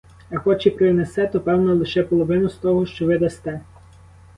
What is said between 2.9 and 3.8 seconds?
ви дасте.